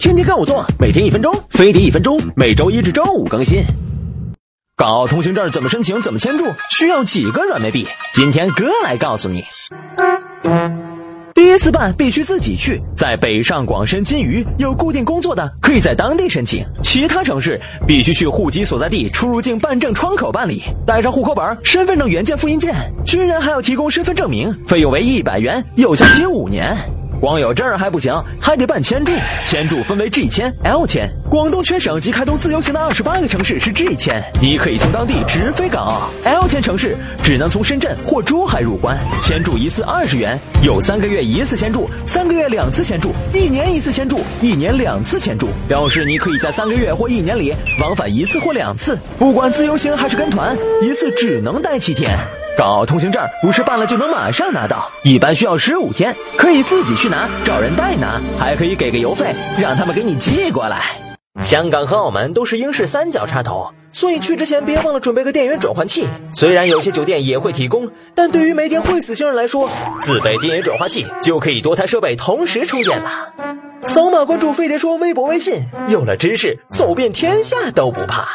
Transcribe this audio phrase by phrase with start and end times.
[0.00, 3.62] 天天跟我做，每天一分钟，飞碟一分钟，每周一至周五更新。
[4.74, 6.00] 港澳通行证怎么申请？
[6.00, 6.46] 怎么签注？
[6.70, 7.86] 需要几个软妹币？
[8.14, 9.44] 今天哥来告诉你。
[11.34, 22.74] 第一次办必须自己去，在北上广深金隅有固定工作的，可以在当地申请；其他城市必须去户籍所在地出入境办证窗口办理，带上户口本、身份证原件复印件。
[23.04, 26.74] 军人还要提供身份证明，费用为一百元，有效期五年。
[27.20, 29.12] 光有证还不行，还得办签注。
[29.44, 31.06] 签注分为 G 签、L 签。
[31.28, 36.08] 广东全省及开通自由行的二十八个城市是 G 签，你可以从当地直飞港澳。
[36.24, 38.96] L 签城市只能从深圳或珠海入关。
[39.22, 48.98] 签注一次二十元，有三个月一次签注，三个月两次签注，一年一次签注，一年两次签注，表示你可以在三个月或一年里往返一次或两次。
[49.18, 52.18] 不管自由行还是跟团，一次只能待七天。
[52.60, 61.00] 港澳通行证不是办了就能马上拿到，一般需要十五天，可以自己去拿，找人代拿，还可以给个邮费，让他们给你寄过来。
[61.42, 66.06] 香港和澳门都是英式三角插头，所以去之前别忘了准备个电源转换器。
[66.34, 69.70] 虽然有些酒店也会提供，但对于没电会死星人来说，
[70.02, 73.32] 自备电源转换器就可以多台设备同时充电了。
[73.84, 78.28] 扫码关注飞碟说微博微信，有了知识，走遍天下都不怕。